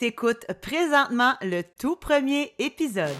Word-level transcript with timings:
T'écoutes 0.00 0.46
présentement 0.62 1.34
le 1.42 1.60
tout 1.78 1.94
premier 1.94 2.54
épisode. 2.58 3.10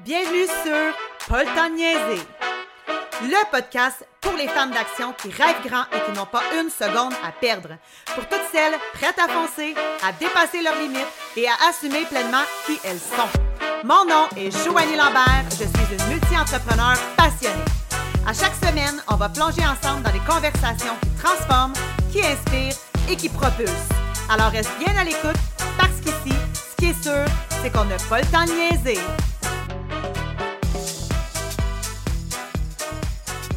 Bienvenue 0.00 0.46
sur 0.46 1.28
Paul 1.28 1.44
Temps 1.54 1.68
niaiser, 1.68 2.22
le 3.24 3.50
podcast 3.50 4.08
pour 4.22 4.32
les 4.38 4.48
femmes 4.48 4.70
d'action 4.70 5.12
qui 5.12 5.28
rêvent 5.28 5.68
grand 5.68 5.84
et 5.92 6.00
qui 6.06 6.18
n'ont 6.18 6.24
pas 6.24 6.40
une 6.58 6.70
seconde 6.70 7.12
à 7.22 7.30
perdre. 7.30 7.76
Pour 8.06 8.26
toutes 8.26 8.48
celles 8.50 8.78
prêtes 8.94 9.18
à 9.18 9.28
foncer, 9.28 9.74
à 10.02 10.12
dépasser 10.12 10.62
leurs 10.62 10.80
limites 10.80 11.12
et 11.36 11.46
à 11.46 11.68
assumer 11.68 12.06
pleinement 12.06 12.44
qui 12.64 12.78
elles 12.84 12.98
sont. 12.98 13.28
Mon 13.84 14.06
nom 14.06 14.28
est 14.34 14.50
Joanie 14.64 14.96
Lambert, 14.96 15.44
je 15.50 15.64
suis 15.64 15.94
une 15.94 16.08
multi-entrepreneur 16.08 16.96
passionnée. 17.18 17.64
À 18.26 18.32
chaque 18.32 18.54
semaine, 18.54 19.02
on 19.08 19.16
va 19.16 19.28
plonger 19.28 19.62
ensemble 19.62 20.02
dans 20.04 20.12
des 20.12 20.20
conversations 20.20 20.96
qui 21.02 21.10
transforment, 21.22 21.74
qui 22.10 22.20
inspirent 22.20 22.76
et 23.10 23.16
qui 23.16 23.28
propulsent. 23.28 23.88
Alors 24.28 24.50
reste 24.50 24.70
bien 24.78 24.96
à 24.96 25.04
l'écoute 25.04 25.36
parce 25.76 26.00
qu'ici, 26.00 26.36
ce 26.54 26.76
qui 26.76 26.86
est 26.90 27.02
sûr, 27.02 27.24
c'est 27.62 27.70
qu'on 27.70 27.84
n'a 27.84 27.96
pas 28.08 28.20
le 28.20 28.26
temps 28.26 28.44
de 28.44 28.52
niaiser. 28.52 29.00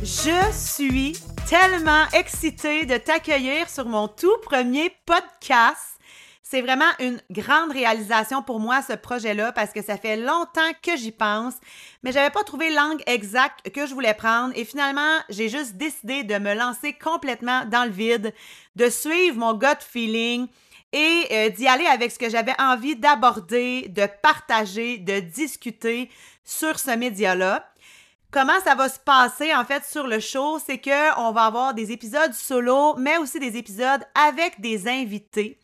Je 0.02 0.52
suis 0.52 1.17
tellement 1.48 2.05
excitée 2.13 2.85
de 2.85 2.98
t'accueillir 2.98 3.70
sur 3.70 3.85
mon 3.85 4.08
tout 4.08 4.38
premier 4.45 4.95
podcast. 5.05 5.91
C'est 6.51 6.59
vraiment 6.59 6.91
une 6.99 7.21
grande 7.29 7.71
réalisation 7.71 8.43
pour 8.43 8.59
moi, 8.59 8.81
ce 8.81 8.91
projet-là, 8.91 9.53
parce 9.53 9.71
que 9.71 9.81
ça 9.81 9.95
fait 9.95 10.17
longtemps 10.17 10.59
que 10.83 10.97
j'y 10.97 11.13
pense, 11.13 11.53
mais 12.03 12.11
j'avais 12.11 12.29
pas 12.29 12.43
trouvé 12.43 12.69
l'angle 12.71 13.01
exact 13.07 13.69
que 13.69 13.87
je 13.87 13.93
voulais 13.93 14.13
prendre 14.13 14.51
et 14.57 14.65
finalement, 14.65 15.15
j'ai 15.29 15.47
juste 15.47 15.77
décidé 15.77 16.25
de 16.25 16.37
me 16.39 16.53
lancer 16.53 16.91
complètement 16.91 17.63
dans 17.67 17.85
le 17.85 17.91
vide, 17.91 18.33
de 18.75 18.89
suivre 18.89 19.37
mon 19.37 19.53
gut 19.53 19.79
feeling 19.79 20.47
et 20.91 21.25
euh, 21.31 21.49
d'y 21.51 21.69
aller 21.69 21.85
avec 21.85 22.11
ce 22.11 22.19
que 22.19 22.29
j'avais 22.29 22.59
envie 22.59 22.97
d'aborder, 22.97 23.88
de 23.88 24.05
partager, 24.21 24.97
de 24.97 25.21
discuter 25.21 26.09
sur 26.43 26.80
ce 26.80 26.91
média-là. 26.91 27.65
Comment 28.30 28.59
ça 28.65 28.75
va 28.75 28.89
se 28.89 28.99
passer 28.99 29.55
en 29.55 29.63
fait 29.63 29.86
sur 29.86 30.05
le 30.05 30.19
show, 30.19 30.59
c'est 30.59 30.80
que 30.80 31.17
on 31.17 31.31
va 31.31 31.45
avoir 31.45 31.73
des 31.73 31.93
épisodes 31.93 32.33
solo, 32.33 32.95
mais 32.97 33.17
aussi 33.19 33.39
des 33.39 33.55
épisodes 33.55 34.03
avec 34.15 34.59
des 34.59 34.89
invités. 34.89 35.61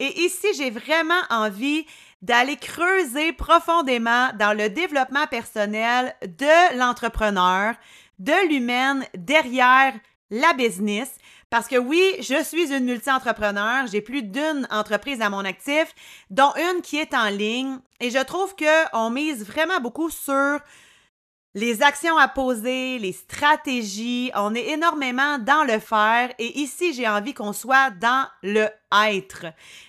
Et 0.00 0.20
ici, 0.22 0.46
j'ai 0.56 0.70
vraiment 0.70 1.22
envie 1.30 1.86
d'aller 2.22 2.56
creuser 2.56 3.32
profondément 3.32 4.30
dans 4.38 4.56
le 4.56 4.68
développement 4.68 5.26
personnel 5.26 6.14
de 6.22 6.78
l'entrepreneur, 6.78 7.74
de 8.18 8.48
l'humaine 8.48 9.04
derrière 9.16 9.94
la 10.30 10.52
business. 10.52 11.10
Parce 11.50 11.66
que 11.66 11.76
oui, 11.76 12.02
je 12.20 12.42
suis 12.44 12.72
une 12.72 12.84
multi-entrepreneur, 12.84 13.86
j'ai 13.86 14.02
plus 14.02 14.22
d'une 14.22 14.66
entreprise 14.70 15.22
à 15.22 15.30
mon 15.30 15.44
actif, 15.44 15.94
dont 16.30 16.52
une 16.56 16.82
qui 16.82 16.98
est 16.98 17.14
en 17.14 17.28
ligne. 17.28 17.78
Et 18.00 18.10
je 18.10 18.22
trouve 18.22 18.54
qu'on 18.54 19.10
mise 19.10 19.46
vraiment 19.46 19.80
beaucoup 19.80 20.10
sur 20.10 20.58
les 21.54 21.82
actions 21.82 22.18
à 22.18 22.28
poser, 22.28 22.98
les 22.98 23.12
stratégies, 23.12 24.30
on 24.34 24.54
est 24.54 24.68
énormément 24.68 25.38
dans 25.38 25.64
le 25.64 25.78
faire 25.78 26.30
et 26.38 26.60
ici 26.60 26.92
j'ai 26.92 27.08
envie 27.08 27.32
qu'on 27.32 27.52
soit 27.52 27.90
dans 27.90 28.26
le 28.42 28.68
être. 28.92 29.46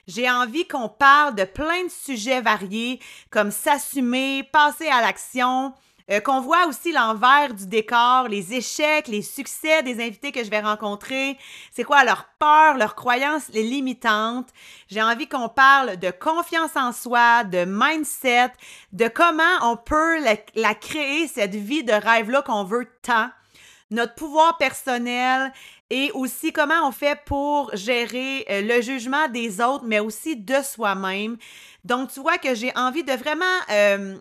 J'ai 0.08 0.30
envie 0.30 0.68
qu'on 0.68 0.88
parle 0.88 1.36
de 1.36 1.44
plein 1.44 1.84
de 1.84 1.90
sujets 1.90 2.42
variés 2.42 3.00
comme 3.30 3.52
s'assumer, 3.52 4.44
passer 4.52 4.88
à 4.88 5.02
l'action, 5.02 5.74
euh, 6.12 6.20
qu'on 6.20 6.42
voit 6.42 6.68
aussi 6.68 6.92
l'envers 6.92 7.54
du 7.54 7.68
décor, 7.68 8.28
les 8.28 8.54
échecs, 8.54 9.08
les 9.08 9.22
succès 9.22 9.84
des 9.84 10.04
invités 10.04 10.32
que 10.32 10.44
je 10.44 10.50
vais 10.50 10.60
rencontrer, 10.60 11.38
c'est 11.72 11.84
quoi 11.84 12.04
leur 12.04 12.26
peur, 12.40 12.78
leurs 12.78 12.96
croyances 12.96 13.50
les 13.50 13.64
limitantes? 13.64 14.50
J'ai 14.88 15.02
envie 15.02 15.28
qu'on 15.28 15.50
parle 15.50 15.98
de 15.98 16.12
confiance 16.12 16.76
en 16.76 16.92
soi, 16.92 17.44
de 17.44 17.66
mindset, 17.66 18.52
de 18.92 19.08
comment 19.08 19.44
on 19.62 19.78
peut 19.78 20.20
la, 20.56 20.76
créer, 20.76 21.28
cette 21.28 21.56
vie 21.56 21.84
de 21.84 21.94
rêve-là 21.94 22.42
qu'on 22.42 22.64
veut 22.64 22.88
tant, 23.02 23.30
notre 23.92 24.16
pouvoir 24.16 24.58
personnel 24.58 25.52
et 25.90 26.12
aussi 26.14 26.54
comment 26.54 26.88
on 26.88 26.92
fait 26.92 27.20
pour 27.26 27.76
gérer 27.76 28.46
euh, 28.50 28.62
le 28.62 28.82
jugement 28.82 29.28
des 29.28 29.62
autres, 29.62 29.86
mais 29.86 30.00
aussi 30.00 30.36
de 30.36 30.62
soi-même. 30.64 31.38
Donc, 31.84 32.12
tu 32.12 32.20
vois 32.20 32.38
que 32.38 32.54
j'ai 32.54 32.72
envie 32.76 33.04
de 33.04 33.14
vraiment 33.14 33.46
euh, 33.72 34.20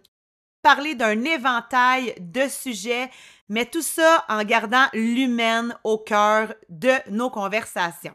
parler 0.63 0.95
d'un 0.95 1.25
éventail 1.25 2.15
de 2.21 2.49
sujets, 2.49 3.11
mais 3.49 3.67
tout 3.67 3.83
ça 3.83 4.25
en 4.29 4.43
gardant 4.45 4.87
l'humaine 4.93 5.77
au 5.85 5.99
cœur 5.99 6.55
de 6.69 6.93
nos 7.11 7.31
conversations. 7.31 8.15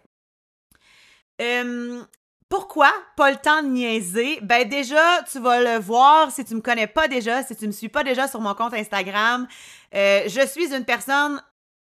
Euh, 1.42 2.04
pourquoi 2.50 2.94
pas 3.18 3.32
le 3.32 3.38
temps 3.38 3.64
de 3.64 3.70
niaiser? 3.70 4.40
Ben 4.44 4.70
déjà, 4.70 5.24
tu 5.24 5.40
vas 5.40 5.60
le 5.60 5.82
voir 5.82 6.32
si 6.32 6.46
tu 6.46 6.54
me 6.54 6.62
connais 6.62 6.86
pas 6.86 7.08
déjà, 7.08 7.42
si 7.42 7.56
tu 7.56 7.66
me 7.66 7.72
suis 7.72 7.90
pas 7.90 8.04
déjà 8.04 8.28
sur 8.28 8.42
mon 8.42 8.54
compte 8.54 8.76
Instagram. 8.76 9.48
Euh, 9.96 10.24
je 10.28 10.46
suis 10.46 10.72
une 10.74 10.86
personne 10.86 11.42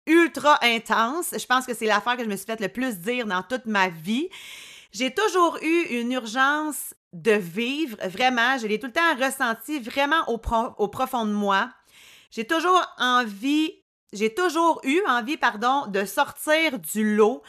ultra 0.06 0.58
intense. 0.62 1.34
Je 1.36 1.46
pense 1.46 1.66
que 1.66 1.74
c'est 1.74 1.86
l'affaire 1.86 2.16
que 2.16 2.24
je 2.24 2.28
me 2.28 2.36
suis 2.36 2.46
fait 2.46 2.60
le 2.60 2.68
plus 2.68 2.98
dire 2.98 3.26
dans 3.26 3.42
toute 3.42 3.66
ma 3.66 3.88
vie. 3.88 4.28
J'ai 4.92 5.12
toujours 5.12 5.58
eu 5.62 5.82
une 5.90 6.12
urgence 6.12 6.94
de 7.12 7.32
vivre, 7.32 7.96
vraiment. 8.08 8.58
Je 8.58 8.66
l'ai 8.66 8.78
tout 8.78 8.86
le 8.86 8.92
temps 8.92 9.16
ressenti 9.18 9.80
vraiment 9.80 10.28
au, 10.28 10.38
profond 10.38 11.26
de 11.26 11.32
moi. 11.32 11.70
J'ai 12.30 12.46
toujours 12.46 12.82
envie, 12.98 13.72
j'ai 14.12 14.34
toujours 14.34 14.80
eu 14.84 15.00
envie, 15.06 15.36
pardon, 15.36 15.86
de 15.88 16.04
sortir 16.04 16.78
du 16.78 17.16
lot. 17.16 17.42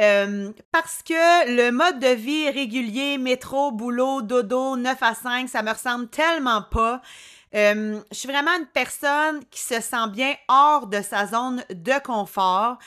Euh, 0.00 0.50
parce 0.70 1.02
que 1.02 1.54
le 1.54 1.70
mode 1.70 1.98
de 1.98 2.08
vie 2.08 2.48
régulier, 2.48 3.18
métro, 3.18 3.72
boulot, 3.72 4.22
dodo, 4.22 4.76
9 4.76 5.02
à 5.02 5.14
5, 5.14 5.48
ça 5.48 5.62
me 5.62 5.70
ressemble 5.70 6.08
tellement 6.08 6.62
pas. 6.62 7.02
Euh, 7.54 8.00
je 8.10 8.16
suis 8.16 8.28
vraiment 8.28 8.52
une 8.58 8.66
personne 8.66 9.44
qui 9.50 9.60
se 9.60 9.80
sent 9.82 10.08
bien 10.10 10.34
hors 10.48 10.86
de 10.86 11.02
sa 11.02 11.26
zone 11.26 11.62
de 11.68 12.02
confort. 12.02 12.78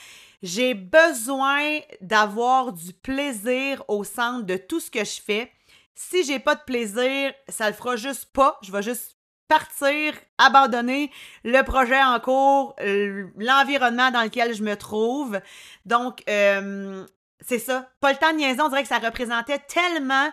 J'ai 0.42 0.74
besoin 0.74 1.78
d'avoir 2.00 2.72
du 2.72 2.92
plaisir 2.92 3.84
au 3.86 4.02
centre 4.02 4.44
de 4.44 4.56
tout 4.56 4.80
ce 4.80 4.90
que 4.90 5.04
je 5.04 5.20
fais. 5.24 5.52
Si 5.96 6.24
j'ai 6.24 6.38
pas 6.38 6.54
de 6.54 6.60
plaisir, 6.60 7.32
ça 7.48 7.68
le 7.68 7.74
fera 7.74 7.96
juste 7.96 8.26
pas. 8.32 8.58
Je 8.62 8.70
vais 8.70 8.82
juste 8.82 9.16
partir, 9.48 10.12
abandonner 10.38 11.10
le 11.42 11.62
projet 11.62 12.02
en 12.02 12.20
cours, 12.20 12.76
l'environnement 12.78 14.10
dans 14.10 14.22
lequel 14.22 14.54
je 14.54 14.62
me 14.62 14.76
trouve. 14.76 15.40
Donc, 15.86 16.22
euh, 16.28 17.06
c'est 17.40 17.58
ça. 17.58 17.88
Pas 18.00 18.12
le 18.12 18.18
temps 18.18 18.32
de 18.32 18.36
niaiser, 18.36 18.60
on 18.60 18.68
dirait 18.68 18.82
que 18.82 18.88
ça 18.88 18.98
représentait 18.98 19.60
tellement 19.60 20.28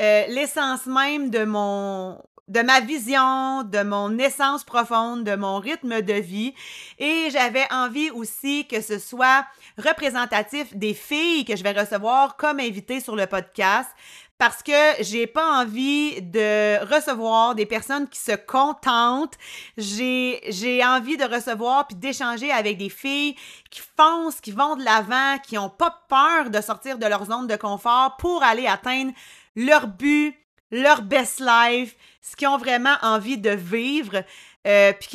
euh, 0.00 0.26
l'essence 0.28 0.86
même 0.86 1.30
de 1.30 1.44
mon 1.44 2.18
de 2.48 2.60
ma 2.60 2.80
vision, 2.80 3.62
de 3.62 3.82
mon 3.82 4.18
essence 4.18 4.64
profonde, 4.64 5.24
de 5.24 5.34
mon 5.34 5.58
rythme 5.58 6.02
de 6.02 6.12
vie. 6.12 6.54
Et 6.98 7.28
j'avais 7.30 7.64
envie 7.72 8.10
aussi 8.10 8.66
que 8.66 8.82
ce 8.82 8.98
soit 8.98 9.46
représentatif 9.78 10.76
des 10.76 10.92
filles 10.92 11.46
que 11.46 11.56
je 11.56 11.62
vais 11.62 11.72
recevoir 11.72 12.36
comme 12.36 12.60
invitées 12.60 13.00
sur 13.00 13.16
le 13.16 13.26
podcast 13.26 13.88
parce 14.38 14.62
que 14.62 14.72
j'ai 15.00 15.26
pas 15.26 15.60
envie 15.60 16.20
de 16.20 16.84
recevoir 16.92 17.54
des 17.54 17.66
personnes 17.66 18.08
qui 18.08 18.18
se 18.18 18.32
contentent. 18.32 19.34
J'ai, 19.76 20.40
envie 20.84 21.16
de 21.16 21.24
recevoir 21.24 21.86
puis 21.86 21.96
d'échanger 21.96 22.50
avec 22.50 22.76
des 22.76 22.88
filles 22.88 23.36
qui 23.70 23.80
foncent, 23.96 24.40
qui 24.40 24.52
vont 24.52 24.76
de 24.76 24.84
l'avant, 24.84 25.38
qui 25.38 25.56
ont 25.56 25.70
pas 25.70 26.04
peur 26.08 26.50
de 26.50 26.60
sortir 26.60 26.98
de 26.98 27.06
leur 27.06 27.24
zone 27.26 27.46
de 27.46 27.56
confort 27.56 28.16
pour 28.16 28.42
aller 28.42 28.66
atteindre 28.66 29.12
leur 29.54 29.86
but, 29.86 30.34
leur 30.70 31.02
best 31.02 31.40
life, 31.40 31.94
ce 32.20 32.34
qu'ils 32.34 32.48
ont 32.48 32.58
vraiment 32.58 32.96
envie 33.02 33.38
de 33.38 33.50
vivre. 33.50 34.24
Euh, 34.66 34.94
puis 34.98 35.10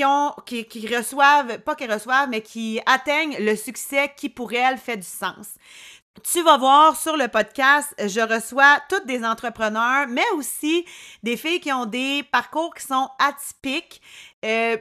qui, 0.46 0.66
qui, 0.66 0.80
qui 0.88 0.96
reçoivent, 0.96 1.58
pas 1.62 1.74
qu'ils 1.76 1.92
reçoivent, 1.92 2.30
mais 2.30 2.42
qui 2.42 2.80
atteignent 2.86 3.36
le 3.40 3.56
succès 3.56 4.14
qui 4.16 4.30
pour 4.30 4.54
elles 4.54 4.78
fait 4.78 4.98
du 4.98 5.08
sens. 5.08 5.56
Tu 6.24 6.42
vas 6.44 6.58
voir 6.58 6.98
sur 6.98 7.16
le 7.16 7.28
podcast, 7.28 7.94
je 7.98 8.20
reçois 8.20 8.80
toutes 8.90 9.06
des 9.06 9.24
entrepreneurs, 9.24 10.08
mais 10.08 10.26
aussi 10.36 10.86
des 11.24 11.38
filles 11.38 11.60
qui 11.62 11.72
ont 11.72 11.86
des 11.86 12.24
parcours 12.24 12.74
qui 12.74 12.86
sont 12.86 13.10
atypiques. 13.20 14.02
Euh, 14.44 14.78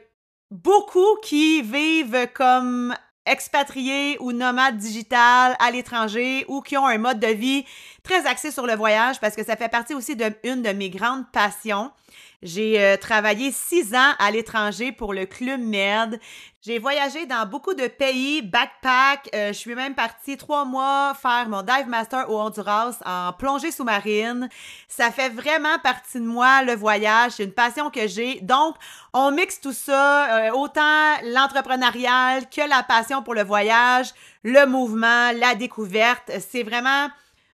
beaucoup 0.50 1.16
qui 1.22 1.62
vivent 1.62 2.28
comme 2.34 2.94
expatriés 3.26 4.16
ou 4.20 4.32
nomades 4.32 4.78
digital 4.78 5.54
à 5.60 5.70
l'étranger 5.70 6.44
ou 6.48 6.62
qui 6.62 6.76
ont 6.76 6.86
un 6.86 6.98
mode 6.98 7.20
de 7.20 7.28
vie 7.28 7.64
très 8.02 8.26
axé 8.26 8.50
sur 8.50 8.66
le 8.66 8.74
voyage 8.74 9.20
parce 9.20 9.36
que 9.36 9.44
ça 9.44 9.56
fait 9.56 9.68
partie 9.68 9.94
aussi 9.94 10.16
d'une 10.16 10.62
de 10.62 10.70
mes 10.70 10.90
grandes 10.90 11.30
passions. 11.30 11.90
J'ai 12.42 12.80
euh, 12.80 12.96
travaillé 12.96 13.50
six 13.50 13.96
ans 13.96 14.12
à 14.20 14.30
l'étranger 14.30 14.92
pour 14.92 15.12
le 15.12 15.26
Club 15.26 15.60
Med. 15.60 16.20
J'ai 16.64 16.78
voyagé 16.78 17.26
dans 17.26 17.44
beaucoup 17.46 17.74
de 17.74 17.88
pays, 17.88 18.42
backpack. 18.42 19.28
Euh, 19.34 19.48
je 19.48 19.58
suis 19.58 19.74
même 19.74 19.96
partie 19.96 20.36
trois 20.36 20.64
mois 20.64 21.14
faire 21.20 21.48
mon 21.48 21.62
dive 21.62 21.88
master 21.88 22.30
au 22.30 22.38
Honduras 22.38 23.00
en 23.04 23.32
plongée 23.32 23.72
sous-marine. 23.72 24.48
Ça 24.86 25.10
fait 25.10 25.30
vraiment 25.30 25.80
partie 25.82 26.20
de 26.20 26.26
moi, 26.26 26.62
le 26.62 26.76
voyage. 26.76 27.32
C'est 27.32 27.44
une 27.44 27.52
passion 27.52 27.90
que 27.90 28.06
j'ai. 28.06 28.40
Donc, 28.42 28.76
on 29.12 29.32
mixe 29.32 29.60
tout 29.60 29.72
ça, 29.72 30.38
euh, 30.38 30.52
autant 30.52 31.16
l'entrepreneurial 31.24 32.48
que 32.48 32.68
la 32.68 32.84
passion 32.84 33.20
pour 33.24 33.34
le 33.34 33.42
voyage, 33.42 34.14
le 34.44 34.64
mouvement, 34.64 35.32
la 35.32 35.56
découverte. 35.56 36.30
C'est 36.48 36.62
vraiment 36.62 37.08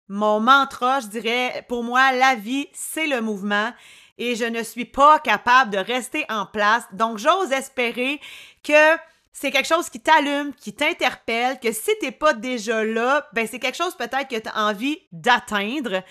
mon 0.09 0.41
mantra, 0.41 0.99
je 0.99 1.07
dirais. 1.07 1.65
Pour 1.69 1.85
moi, 1.85 2.11
la 2.11 2.35
vie, 2.35 2.67
c'est 2.73 3.07
le 3.07 3.21
mouvement 3.21 3.71
et 4.19 4.37
je 4.37 4.45
ne 4.45 4.63
suis 4.63 4.85
pas 4.85 5.19
capable 5.19 5.71
de 5.71 5.79
rester 5.79 6.25
en 6.29 6.47
place. 6.47 6.85
Donc, 6.93 7.19
j'ose 7.19 7.53
espérer 7.53 8.21
que 8.63 8.97
c'est 9.33 9.51
quelque 9.51 9.67
chose 9.67 9.89
qui 9.89 9.99
t'allume, 9.99 10.53
qui 10.55 10.75
t'interpelle, 10.75 11.59
que 11.59 11.73
si 11.73 11.91
t'es 12.01 12.13
pas 12.13 12.35
déjà 12.35 12.85
là, 12.85 13.27
ben 13.33 13.47
c'est 13.51 13.59
quelque 13.59 13.77
chose 13.77 13.97
peut-être 13.97 14.29
que 14.29 14.39
tu 14.39 14.49
as 14.49 14.67
envie 14.67 14.99
d'atteindre. 15.11 16.03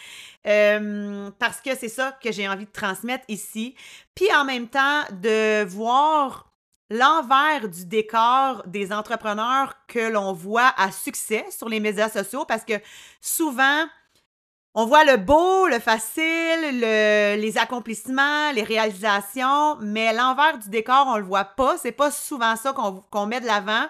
Euh, 0.47 1.29
parce 1.37 1.61
que 1.61 1.75
c'est 1.75 1.89
ça 1.89 2.17
que 2.21 2.31
j'ai 2.31 2.49
envie 2.49 2.65
de 2.65 2.71
transmettre 2.71 3.23
ici. 3.27 3.75
Puis 4.15 4.27
en 4.33 4.43
même 4.43 4.67
temps, 4.67 5.03
de 5.11 5.63
voir 5.63 6.51
l'envers 6.89 7.69
du 7.69 7.85
décor 7.85 8.63
des 8.65 8.91
entrepreneurs 8.91 9.75
que 9.87 10.11
l'on 10.11 10.33
voit 10.33 10.73
à 10.75 10.91
succès 10.91 11.45
sur 11.51 11.69
les 11.69 11.79
médias 11.79 12.09
sociaux, 12.09 12.43
parce 12.45 12.65
que 12.65 12.73
souvent, 13.21 13.85
on 14.73 14.85
voit 14.85 15.03
le 15.03 15.17
beau, 15.17 15.67
le 15.67 15.79
facile, 15.79 16.79
les 16.79 17.57
accomplissements, 17.57 18.51
les 18.53 18.63
réalisations, 18.63 19.77
mais 19.81 20.13
l'envers 20.13 20.57
du 20.57 20.69
décor, 20.69 21.07
on 21.07 21.17
le 21.17 21.23
voit 21.23 21.43
pas. 21.43 21.77
C'est 21.77 21.91
pas 21.91 22.11
souvent 22.11 22.55
ça 22.55 22.73
qu'on 22.73 23.25
met 23.25 23.41
de 23.41 23.45
l'avant 23.45 23.85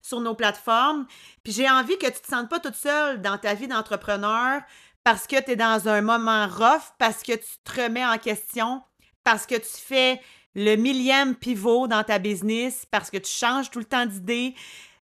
sur 0.00 0.20
nos 0.20 0.34
plateformes. 0.34 1.06
Puis 1.44 1.52
j'ai 1.52 1.68
envie 1.68 1.98
que 1.98 2.06
tu 2.06 2.20
te 2.20 2.26
sentes 2.26 2.48
pas 2.48 2.60
toute 2.60 2.74
seule 2.74 3.20
dans 3.20 3.38
ta 3.38 3.54
vie 3.54 3.68
d'entrepreneur 3.68 4.62
parce 5.04 5.26
que 5.26 5.40
tu 5.40 5.52
es 5.52 5.56
dans 5.56 5.88
un 5.88 6.00
moment 6.00 6.46
rough, 6.46 6.92
parce 6.98 7.22
que 7.22 7.32
tu 7.32 7.48
te 7.64 7.82
remets 7.82 8.06
en 8.06 8.18
question, 8.18 8.82
parce 9.24 9.46
que 9.46 9.56
tu 9.56 9.76
fais 9.76 10.20
le 10.54 10.76
millième 10.76 11.34
pivot 11.34 11.88
dans 11.88 12.04
ta 12.04 12.18
business, 12.18 12.86
parce 12.90 13.10
que 13.10 13.16
tu 13.16 13.30
changes 13.30 13.70
tout 13.70 13.78
le 13.78 13.84
temps 13.84 14.06
d'idée, 14.06 14.54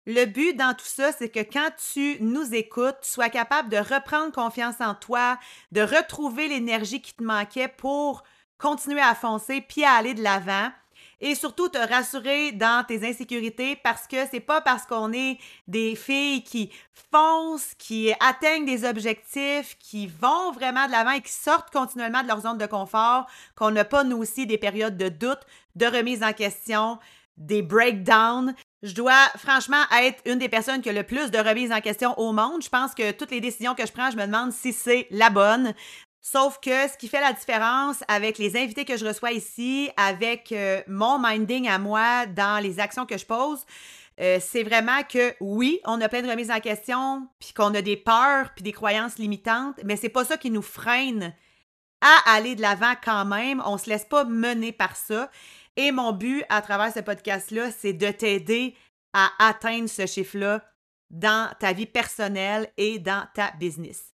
le 0.06 0.26
but 0.26 0.56
dans 0.56 0.74
tout 0.74 0.86
ça, 0.86 1.12
c'est 1.12 1.30
que 1.30 1.40
quand 1.40 1.70
tu 1.94 2.18
nous 2.22 2.54
écoutes, 2.54 2.98
tu 3.02 3.10
sois 3.10 3.30
capable 3.30 3.70
de 3.70 3.78
reprendre 3.78 4.32
confiance 4.34 4.82
en 4.82 4.96
toi, 4.96 5.38
de 5.72 5.82
retrouver 5.82 6.48
l'énergie 6.48 7.02
qui 7.02 7.14
te 7.14 7.24
manquait 7.24 7.70
pour 7.70 8.24
continuer 8.58 9.02
à 9.02 9.16
foncer 9.16 9.62
puis 9.62 9.84
à 9.84 9.94
aller 9.94 10.14
de 10.14 10.22
l'avant 10.22 10.70
et 11.24 11.36
surtout 11.36 11.70
te 11.70 11.78
rassurer 11.78 12.52
dans 12.52 12.86
tes 12.86 13.08
insécurités 13.08 13.78
parce 13.78 14.08
que 14.08 14.18
c'est 14.30 14.42
pas 14.42 14.60
parce 14.60 14.86
qu'on 14.86 15.14
est 15.14 15.38
des 15.68 15.96
filles 15.96 16.44
qui 16.44 16.70
foncent, 17.12 17.74
qui 17.78 18.14
atteignent 18.20 18.66
des 18.66 18.84
objectifs, 18.84 19.78
qui 19.80 20.08
vont 20.08 20.52
vraiment 20.52 20.86
de 20.86 20.92
l'avant 20.92 21.12
et 21.12 21.22
qui 21.22 21.32
sortent 21.32 21.72
continuellement 21.72 22.24
de 22.24 22.28
leur 22.28 22.42
zone 22.42 22.58
de 22.58 22.66
confort 22.66 23.26
qu'on 23.56 23.72
n'a 23.72 23.86
pas 23.86 24.04
nous 24.04 24.18
aussi 24.18 24.46
des 24.46 24.58
périodes 24.58 24.98
de 24.98 25.08
doute, 25.08 25.40
de 25.76 25.86
remise 25.86 26.24
en 26.24 26.34
question, 26.34 27.00
des 27.38 27.62
breakdowns. 27.62 28.54
Je 28.84 28.94
dois 28.94 29.30
franchement 29.38 29.82
être 30.02 30.22
une 30.26 30.40
des 30.40 30.50
personnes 30.50 30.82
qui 30.82 30.90
a 30.90 30.94
le 30.94 31.04
plus 31.04 31.32
de 31.32 31.38
remises 31.38 31.72
en 31.72 31.80
question 31.80 32.20
au 32.20 32.34
monde. 32.34 32.62
Je 32.62 32.68
pense 32.68 32.94
que 32.94 33.12
toutes 33.12 33.32
les 33.32 33.40
décisions 33.40 33.76
que 33.76 33.86
je 33.86 33.94
prends, 33.94 34.12
je 34.12 34.18
me 34.18 34.26
demande 34.26 34.52
si 34.52 34.74
c'est 34.74 35.08
la 35.10 35.30
bonne. 35.30 35.74
Sauf 36.20 36.60
que 36.60 36.90
ce 36.90 36.98
qui 36.98 37.08
fait 37.08 37.22
la 37.22 37.32
différence 37.32 38.04
avec 38.10 38.38
les 38.38 38.58
invités 38.58 38.84
que 38.84 38.98
je 38.98 39.06
reçois 39.06 39.32
ici, 39.32 39.90
avec 39.96 40.52
euh, 40.52 40.82
mon 40.88 41.18
minding 41.18 41.70
à 41.70 41.80
moi 41.80 42.26
dans 42.26 42.62
les 42.62 42.82
actions 42.82 43.06
que 43.06 43.18
je 43.18 43.26
pose, 43.26 43.66
euh, 44.20 44.40
c'est 44.42 44.64
vraiment 44.64 45.02
que 45.10 45.34
oui, 45.40 45.80
on 45.86 46.02
a 46.02 46.10
plein 46.10 46.22
de 46.22 46.30
remises 46.30 46.52
en 46.52 46.60
question, 46.60 47.26
puis 47.40 47.54
qu'on 47.54 47.74
a 47.74 47.82
des 47.82 47.96
peurs, 47.98 48.52
puis 48.54 48.64
des 48.64 48.74
croyances 48.74 49.18
limitantes, 49.18 49.80
mais 49.86 49.96
c'est 49.96 50.10
pas 50.10 50.26
ça 50.26 50.36
qui 50.36 50.52
nous 50.52 50.62
freine 50.62 51.34
à 52.02 52.34
aller 52.36 52.56
de 52.56 52.62
l'avant 52.62 52.94
quand 53.02 53.24
même. 53.24 53.64
On 53.66 53.78
se 53.78 53.90
laisse 53.90 54.06
pas 54.06 54.26
mener 54.26 54.74
par 54.74 54.98
ça. 54.98 55.32
Et 55.76 55.92
mon 55.92 56.12
but 56.14 56.44
à 56.50 56.62
travers 56.62 56.94
ce 56.94 57.00
podcast-là, 57.00 57.72
c'est 57.72 57.94
de 57.94 58.12
t'aider 58.12 58.76
à 59.14 59.32
atteindre 59.40 59.90
ce 59.90 60.06
chiffre-là 60.06 60.64
dans 61.10 61.52
ta 61.60 61.74
vie 61.74 61.86
personnelle 61.86 62.72
et 62.78 63.00
dans 63.00 63.28
ta 63.34 63.52
business. 63.52 64.13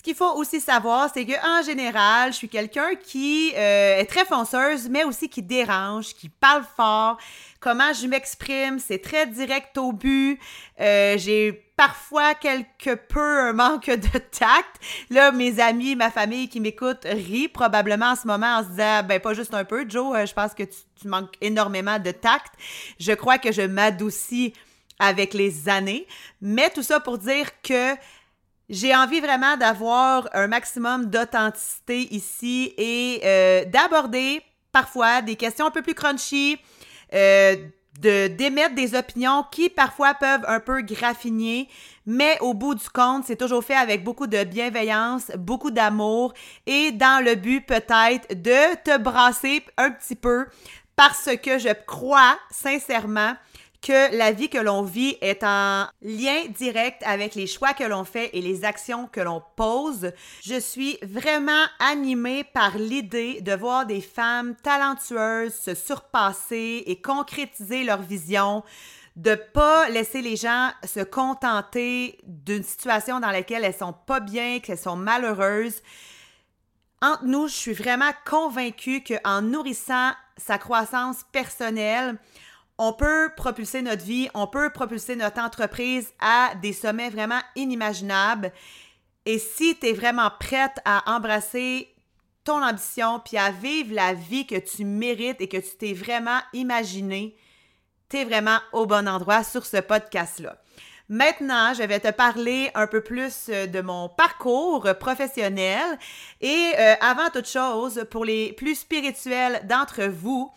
Ce 0.00 0.02
qu'il 0.02 0.14
faut 0.14 0.32
aussi 0.36 0.62
savoir, 0.62 1.10
c'est 1.12 1.26
qu'en 1.26 1.60
général, 1.60 2.32
je 2.32 2.38
suis 2.38 2.48
quelqu'un 2.48 2.94
qui 2.94 3.52
euh, 3.54 3.98
est 3.98 4.06
très 4.06 4.24
fonceuse, 4.24 4.88
mais 4.88 5.04
aussi 5.04 5.28
qui 5.28 5.42
dérange, 5.42 6.14
qui 6.14 6.30
parle 6.30 6.64
fort. 6.74 7.18
Comment 7.60 7.92
je 7.92 8.06
m'exprime, 8.06 8.78
c'est 8.78 9.02
très 9.02 9.26
direct 9.26 9.76
au 9.76 9.92
but. 9.92 10.40
Euh, 10.80 11.18
j'ai 11.18 11.52
parfois 11.76 12.34
quelque 12.34 12.94
peu 12.94 13.40
un 13.40 13.52
manque 13.52 13.90
de 13.90 14.18
tact. 14.18 14.80
Là, 15.10 15.32
mes 15.32 15.60
amis, 15.60 15.96
ma 15.96 16.10
famille 16.10 16.48
qui 16.48 16.60
m'écoutent 16.60 17.04
rient 17.04 17.48
probablement 17.48 18.12
en 18.12 18.16
ce 18.16 18.26
moment 18.26 18.56
en 18.56 18.62
se 18.62 18.70
disant, 18.70 19.02
ben 19.02 19.20
pas 19.20 19.34
juste 19.34 19.52
un 19.52 19.66
peu, 19.66 19.84
Joe, 19.86 20.16
euh, 20.16 20.24
je 20.24 20.32
pense 20.32 20.54
que 20.54 20.62
tu 20.62 21.08
manques 21.08 21.34
énormément 21.42 21.98
de 21.98 22.10
tact. 22.10 22.54
Je 22.98 23.12
crois 23.12 23.36
que 23.36 23.52
je 23.52 23.60
m'adoucis 23.60 24.54
avec 24.98 25.34
les 25.34 25.68
années. 25.68 26.06
Mais 26.40 26.70
tout 26.70 26.82
ça 26.82 27.00
pour 27.00 27.18
dire 27.18 27.48
que 27.62 27.96
j'ai 28.70 28.94
envie 28.94 29.20
vraiment 29.20 29.56
d'avoir 29.56 30.28
un 30.32 30.46
maximum 30.46 31.06
d'authenticité 31.06 32.14
ici 32.14 32.72
et 32.78 33.20
euh, 33.24 33.64
d'aborder 33.64 34.42
parfois 34.70 35.22
des 35.22 35.34
questions 35.34 35.66
un 35.66 35.70
peu 35.72 35.82
plus 35.82 35.94
crunchy, 35.94 36.56
euh, 37.12 37.56
de 38.00 38.28
d'émettre 38.28 38.76
des 38.76 38.94
opinions 38.94 39.44
qui 39.50 39.68
parfois 39.68 40.14
peuvent 40.14 40.44
un 40.46 40.60
peu 40.60 40.82
graffiner, 40.82 41.68
mais 42.06 42.38
au 42.40 42.54
bout 42.54 42.76
du 42.76 42.88
compte, 42.88 43.24
c'est 43.26 43.36
toujours 43.36 43.64
fait 43.64 43.74
avec 43.74 44.04
beaucoup 44.04 44.28
de 44.28 44.44
bienveillance, 44.44 45.32
beaucoup 45.36 45.72
d'amour 45.72 46.32
et 46.66 46.92
dans 46.92 47.22
le 47.24 47.34
but 47.34 47.66
peut-être 47.66 48.40
de 48.40 48.76
te 48.84 48.96
brasser 48.98 49.64
un 49.76 49.90
petit 49.90 50.14
peu 50.14 50.46
parce 50.94 51.30
que 51.42 51.58
je 51.58 51.72
crois 51.86 52.38
sincèrement 52.50 53.34
que 53.82 54.14
la 54.16 54.32
vie 54.32 54.50
que 54.50 54.58
l'on 54.58 54.82
vit 54.82 55.16
est 55.20 55.42
en 55.42 55.86
lien 56.02 56.44
direct 56.48 57.02
avec 57.04 57.34
les 57.34 57.46
choix 57.46 57.72
que 57.72 57.84
l'on 57.84 58.04
fait 58.04 58.30
et 58.34 58.42
les 58.42 58.64
actions 58.64 59.06
que 59.06 59.20
l'on 59.20 59.42
pose. 59.56 60.12
Je 60.42 60.60
suis 60.60 60.98
vraiment 61.02 61.64
animée 61.78 62.44
par 62.44 62.76
l'idée 62.76 63.40
de 63.40 63.52
voir 63.52 63.86
des 63.86 64.02
femmes 64.02 64.54
talentueuses 64.62 65.54
se 65.54 65.74
surpasser 65.74 66.84
et 66.86 67.00
concrétiser 67.00 67.84
leur 67.84 68.02
vision, 68.02 68.62
de 69.16 69.34
pas 69.34 69.88
laisser 69.88 70.20
les 70.20 70.36
gens 70.36 70.70
se 70.84 71.00
contenter 71.00 72.18
d'une 72.24 72.62
situation 72.62 73.18
dans 73.18 73.30
laquelle 73.30 73.64
elles 73.64 73.74
sont 73.74 73.94
pas 74.06 74.20
bien, 74.20 74.60
qu'elles 74.60 74.78
sont 74.78 74.96
malheureuses. 74.96 75.82
Entre 77.02 77.24
nous, 77.24 77.48
je 77.48 77.54
suis 77.54 77.72
vraiment 77.72 78.10
convaincue 78.26 79.02
qu'en 79.02 79.40
nourrissant 79.40 80.12
sa 80.36 80.58
croissance 80.58 81.24
personnelle, 81.32 82.18
on 82.82 82.94
peut 82.94 83.30
propulser 83.36 83.82
notre 83.82 84.02
vie, 84.02 84.30
on 84.32 84.46
peut 84.46 84.70
propulser 84.70 85.14
notre 85.14 85.38
entreprise 85.38 86.14
à 86.18 86.54
des 86.62 86.72
sommets 86.72 87.10
vraiment 87.10 87.40
inimaginables. 87.54 88.52
Et 89.26 89.38
si 89.38 89.76
tu 89.78 89.88
es 89.88 89.92
vraiment 89.92 90.30
prête 90.40 90.78
à 90.86 91.14
embrasser 91.14 91.94
ton 92.42 92.62
ambition 92.62 93.20
puis 93.20 93.36
à 93.36 93.50
vivre 93.50 93.94
la 93.94 94.14
vie 94.14 94.46
que 94.46 94.58
tu 94.58 94.86
mérites 94.86 95.42
et 95.42 95.48
que 95.48 95.58
tu 95.58 95.76
t'es 95.78 95.92
vraiment 95.92 96.40
imaginé, 96.54 97.36
tu 98.08 98.16
es 98.16 98.24
vraiment 98.24 98.58
au 98.72 98.86
bon 98.86 99.06
endroit 99.06 99.44
sur 99.44 99.66
ce 99.66 99.76
podcast-là. 99.76 100.56
Maintenant, 101.10 101.74
je 101.74 101.82
vais 101.82 102.00
te 102.00 102.10
parler 102.10 102.70
un 102.74 102.86
peu 102.86 103.02
plus 103.02 103.50
euh, 103.50 103.66
de 103.66 103.80
mon 103.82 104.08
parcours 104.08 104.88
professionnel. 104.98 105.98
Et 106.40 106.70
euh, 106.78 106.94
avant 107.00 107.28
toute 107.30 107.48
chose, 107.48 108.06
pour 108.10 108.24
les 108.24 108.52
plus 108.54 108.76
spirituels 108.76 109.60
d'entre 109.66 110.04
vous, 110.04 110.50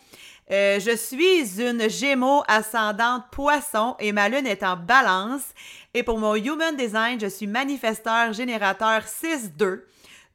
euh, 0.52 0.80
je 0.80 0.96
suis 0.96 1.62
une 1.62 1.90
Gémeaux 1.90 2.44
ascendante 2.48 3.24
poisson 3.32 3.96
et 4.00 4.12
ma 4.12 4.30
lune 4.30 4.46
est 4.46 4.64
en 4.64 4.76
balance. 4.76 5.44
Et 5.94 6.04
pour 6.04 6.20
mon 6.20 6.36
Human 6.36 6.76
Design, 6.76 7.20
je 7.20 7.28
suis 7.28 7.48
manifesteur 7.48 8.34
générateur 8.34 9.02
6-2. 9.04 9.82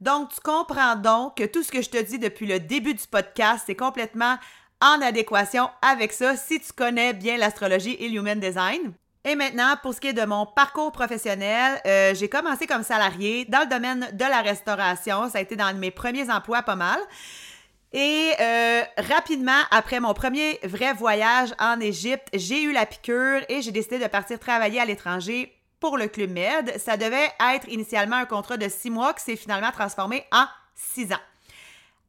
Donc, 0.01 0.31
tu 0.33 0.41
comprends 0.41 0.97
donc 0.97 1.37
que 1.37 1.45
tout 1.45 1.63
ce 1.63 1.73
que 1.73 1.83
je 1.83 1.91
te 1.91 2.01
dis 2.03 2.19
depuis 2.19 2.47
le 2.47 2.61
début 2.61 2.95
du 2.95 3.07
podcast, 3.07 3.65
c'est 3.67 3.75
complètement 3.75 4.37
en 4.81 5.03
adéquation 5.03 5.69
avec 5.83 6.13
ça 6.13 6.37
si 6.37 6.61
tu 6.61 6.73
connais 6.73 7.13
bien 7.13 7.37
l'astrologie 7.37 7.97
et 7.99 8.09
l'Human 8.09 8.39
Design. 8.39 8.93
Et 9.25 9.35
maintenant, 9.35 9.75
pour 9.83 9.93
ce 9.93 10.01
qui 10.01 10.09
est 10.09 10.13
de 10.13 10.25
mon 10.25 10.47
parcours 10.47 10.93
professionnel, 10.93 11.81
euh, 11.85 12.15
j'ai 12.15 12.29
commencé 12.29 12.67
comme 12.67 12.85
salarié 12.85 13.45
dans 13.47 13.61
le 13.61 13.67
domaine 13.67 14.09
de 14.13 14.25
la 14.25 14.41
restauration. 14.41 15.29
Ça 15.29 15.39
a 15.39 15.41
été 15.41 15.57
dans 15.57 15.77
mes 15.77 15.91
premiers 15.91 16.31
emplois 16.31 16.63
pas 16.63 16.77
mal. 16.77 16.99
Et 17.93 18.33
euh, 18.39 18.83
rapidement, 18.99 19.63
après 19.71 19.99
mon 19.99 20.13
premier 20.13 20.59
vrai 20.63 20.93
voyage 20.93 21.55
en 21.59 21.81
Égypte, 21.81 22.29
j'ai 22.35 22.63
eu 22.63 22.73
la 22.73 22.85
piqûre 22.85 23.41
et 23.49 23.63
j'ai 23.63 23.73
décidé 23.73 23.99
de 23.99 24.07
partir 24.07 24.39
travailler 24.39 24.81
à 24.81 24.85
l'étranger 24.85 25.55
pour 25.81 25.97
le 25.97 26.07
Club 26.09 26.31
Med. 26.31 26.77
Ça 26.79 26.97
devait 26.97 27.31
être 27.55 27.69
initialement 27.69 28.17
un 28.17 28.27
contrat 28.27 28.59
de 28.59 28.69
six 28.69 28.91
mois 28.91 29.15
qui 29.15 29.25
s'est 29.25 29.37
finalement 29.37 29.71
transformé 29.71 30.25
en 30.33 30.45
six 30.75 31.13
ans. 31.13 31.21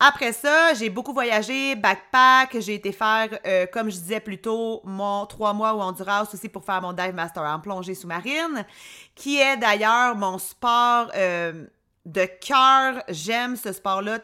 Après 0.02 0.32
ça, 0.32 0.74
j'ai 0.76 0.90
beaucoup 0.90 1.12
voyagé, 1.12 1.76
backpack, 1.76 2.58
j'ai 2.60 2.76
été 2.76 2.94
faire, 2.94 3.38
euh, 3.46 3.66
comme 3.66 3.90
je 3.90 3.98
disais 3.98 4.22
plus 4.22 4.40
tôt, 4.40 4.82
mon 4.86 5.26
trois 5.26 5.52
mois 5.52 5.74
au 5.74 5.82
Honduras 5.82 6.26
aussi 6.34 6.48
pour 6.48 6.64
faire 6.64 6.82
mon 6.82 6.94
dive 6.94 7.14
master 7.14 7.44
en 7.44 7.60
plongée 7.60 7.96
sous-marine, 7.96 8.66
qui 9.14 9.40
est 9.42 9.58
d'ailleurs 9.58 10.16
mon 10.16 10.38
sport 10.38 11.12
euh, 11.16 11.66
de 12.06 12.26
cœur. 12.26 13.04
J'aime 13.10 13.58
ce 13.58 13.74
sport-là 13.74 14.20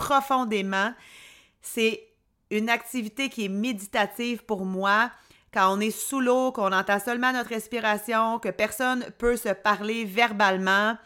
profondément. 0.00 0.94
C'est 1.60 2.08
une 2.50 2.70
activité 2.70 3.28
qui 3.28 3.44
est 3.44 3.50
méditative 3.50 4.42
pour 4.44 4.64
moi. 4.64 5.10
Quand 5.52 5.76
on 5.76 5.78
est 5.78 5.90
sous 5.90 6.20
l'eau, 6.20 6.52
qu'on 6.52 6.72
entend 6.72 6.98
seulement 6.98 7.32
notre 7.32 7.50
respiration, 7.50 8.38
que 8.38 8.48
personne 8.48 9.04
peut 9.18 9.36
se 9.36 9.50
parler 9.50 10.06
verbalement, 10.06 10.96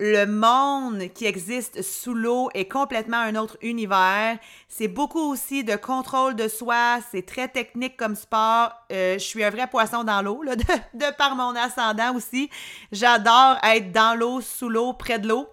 le 0.00 0.24
monde 0.24 1.12
qui 1.14 1.26
existe 1.26 1.82
sous 1.82 2.14
l'eau 2.14 2.48
est 2.54 2.66
complètement 2.66 3.18
un 3.18 3.36
autre 3.36 3.58
univers. 3.62 4.38
C'est 4.68 4.88
beaucoup 4.88 5.30
aussi 5.30 5.62
de 5.62 5.76
contrôle 5.76 6.34
de 6.34 6.48
soi. 6.48 6.98
C'est 7.12 7.26
très 7.26 7.48
technique 7.48 7.96
comme 7.96 8.16
sport. 8.16 8.72
Euh, 8.90 9.14
je 9.14 9.24
suis 9.24 9.44
un 9.44 9.50
vrai 9.50 9.68
poisson 9.68 10.02
dans 10.02 10.22
l'eau, 10.22 10.42
de, 10.46 10.56
de 10.98 11.16
par 11.16 11.36
mon 11.36 11.54
ascendant 11.54 12.16
aussi. 12.16 12.50
J'adore 12.90 13.58
être 13.62 13.92
dans 13.92 14.18
l'eau, 14.18 14.40
sous 14.40 14.70
l'eau, 14.70 14.94
près 14.94 15.18
de 15.18 15.28
l'eau. 15.28 15.46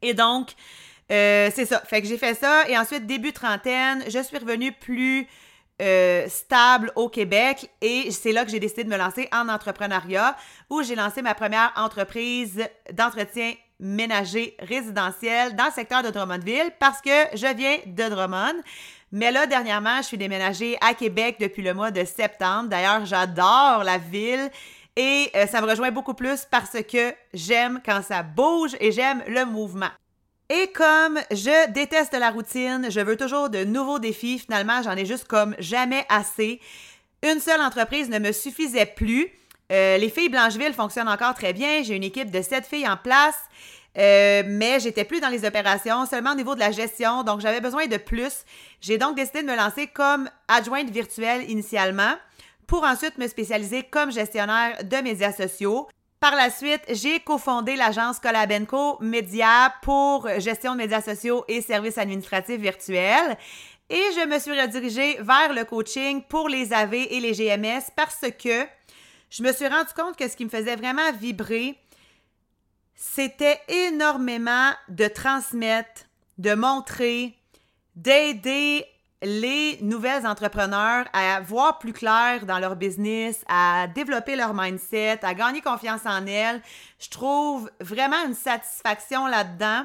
Et 0.00 0.14
donc, 0.14 0.54
euh, 1.10 1.50
c'est 1.54 1.66
ça. 1.66 1.80
Fait 1.80 2.02
que 2.02 2.08
j'ai 2.08 2.18
fait 2.18 2.34
ça. 2.34 2.68
Et 2.68 2.76
ensuite, 2.76 3.06
début 3.06 3.32
trentaine, 3.32 4.04
je 4.08 4.22
suis 4.22 4.38
revenue 4.38 4.72
plus 4.72 5.26
euh, 5.82 6.26
stable 6.28 6.90
au 6.96 7.08
Québec 7.08 7.70
et 7.82 8.10
c'est 8.10 8.32
là 8.32 8.46
que 8.46 8.50
j'ai 8.50 8.60
décidé 8.60 8.84
de 8.84 8.88
me 8.88 8.96
lancer 8.96 9.28
en 9.30 9.48
entrepreneuriat 9.50 10.34
où 10.70 10.82
j'ai 10.82 10.94
lancé 10.94 11.20
ma 11.20 11.34
première 11.34 11.70
entreprise 11.76 12.66
d'entretien 12.94 13.52
ménager 13.78 14.56
résidentiel 14.58 15.54
dans 15.54 15.66
le 15.66 15.72
secteur 15.72 16.02
de 16.02 16.08
Drummondville 16.08 16.72
parce 16.80 17.02
que 17.02 17.10
je 17.34 17.54
viens 17.54 17.76
de 17.84 18.08
Drummond. 18.08 18.62
Mais 19.12 19.30
là, 19.30 19.46
dernièrement, 19.46 19.98
je 19.98 20.06
suis 20.06 20.16
déménagée 20.16 20.78
à 20.80 20.94
Québec 20.94 21.36
depuis 21.38 21.62
le 21.62 21.74
mois 21.74 21.90
de 21.90 22.04
septembre. 22.06 22.70
D'ailleurs, 22.70 23.04
j'adore 23.04 23.84
la 23.84 23.98
ville 23.98 24.50
et 24.96 25.30
euh, 25.36 25.46
ça 25.46 25.60
me 25.60 25.68
rejoint 25.68 25.90
beaucoup 25.90 26.14
plus 26.14 26.46
parce 26.50 26.82
que 26.82 27.14
j'aime 27.34 27.80
quand 27.84 28.02
ça 28.02 28.22
bouge 28.22 28.74
et 28.80 28.92
j'aime 28.92 29.22
le 29.28 29.44
mouvement. 29.44 29.90
Et 30.48 30.68
comme 30.68 31.18
je 31.32 31.70
déteste 31.70 32.12
la 32.12 32.30
routine, 32.30 32.86
je 32.88 33.00
veux 33.00 33.16
toujours 33.16 33.50
de 33.50 33.64
nouveaux 33.64 33.98
défis, 33.98 34.38
finalement, 34.38 34.80
j'en 34.82 34.92
ai 34.92 35.04
juste 35.04 35.26
comme 35.26 35.56
jamais 35.58 36.04
assez. 36.08 36.60
Une 37.22 37.40
seule 37.40 37.60
entreprise 37.60 38.08
ne 38.08 38.18
me 38.18 38.30
suffisait 38.30 38.86
plus. 38.86 39.28
Euh, 39.72 39.98
les 39.98 40.08
filles 40.08 40.28
Blancheville 40.28 40.72
fonctionnent 40.72 41.08
encore 41.08 41.34
très 41.34 41.52
bien. 41.52 41.82
J'ai 41.82 41.96
une 41.96 42.04
équipe 42.04 42.30
de 42.30 42.42
sept 42.42 42.64
filles 42.64 42.88
en 42.88 42.96
place. 42.96 43.34
Euh, 43.98 44.42
mais 44.46 44.78
j'étais 44.78 45.04
plus 45.04 45.20
dans 45.20 45.30
les 45.30 45.44
opérations, 45.44 46.06
seulement 46.06 46.32
au 46.32 46.36
niveau 46.36 46.54
de 46.54 46.60
la 46.60 46.70
gestion, 46.70 47.22
donc 47.22 47.40
j'avais 47.40 47.62
besoin 47.62 47.86
de 47.86 47.96
plus. 47.96 48.44
J'ai 48.80 48.98
donc 48.98 49.16
décidé 49.16 49.42
de 49.42 49.46
me 49.46 49.56
lancer 49.56 49.86
comme 49.86 50.28
adjointe 50.48 50.90
virtuelle 50.90 51.48
initialement 51.50 52.14
pour 52.66 52.84
ensuite 52.84 53.16
me 53.16 53.26
spécialiser 53.26 53.84
comme 53.84 54.12
gestionnaire 54.12 54.84
de 54.84 54.96
médias 54.98 55.32
sociaux. 55.32 55.88
Par 56.28 56.34
la 56.34 56.50
suite, 56.50 56.82
j'ai 56.88 57.20
cofondé 57.20 57.76
l'agence 57.76 58.18
Colabenco 58.18 58.98
Média 59.00 59.72
pour 59.80 60.28
gestion 60.40 60.72
de 60.72 60.78
médias 60.78 61.00
sociaux 61.00 61.44
et 61.46 61.60
services 61.60 61.98
administratifs 61.98 62.60
virtuels. 62.60 63.38
Et 63.88 64.02
je 64.16 64.26
me 64.26 64.40
suis 64.40 64.60
redirigée 64.60 65.18
vers 65.20 65.52
le 65.52 65.64
coaching 65.64 66.24
pour 66.24 66.48
les 66.48 66.72
AV 66.72 66.94
et 66.94 67.20
les 67.20 67.30
GMS 67.30 67.92
parce 67.94 68.24
que 68.42 68.66
je 69.30 69.44
me 69.44 69.52
suis 69.52 69.68
rendu 69.68 69.90
compte 69.96 70.16
que 70.16 70.28
ce 70.28 70.36
qui 70.36 70.44
me 70.44 70.50
faisait 70.50 70.74
vraiment 70.74 71.12
vibrer, 71.12 71.78
c'était 72.96 73.60
énormément 73.68 74.72
de 74.88 75.06
transmettre, 75.06 76.06
de 76.38 76.54
montrer, 76.54 77.38
d'aider 77.94 78.84
les 79.22 79.78
nouvelles 79.80 80.26
entrepreneurs 80.26 81.06
à 81.12 81.40
voir 81.40 81.78
plus 81.78 81.92
clair 81.92 82.44
dans 82.46 82.58
leur 82.58 82.76
business, 82.76 83.44
à 83.48 83.86
développer 83.94 84.36
leur 84.36 84.52
mindset, 84.54 85.20
à 85.22 85.34
gagner 85.34 85.62
confiance 85.62 86.04
en 86.04 86.26
elles. 86.26 86.60
Je 86.98 87.08
trouve 87.08 87.70
vraiment 87.80 88.22
une 88.26 88.34
satisfaction 88.34 89.26
là-dedans. 89.26 89.84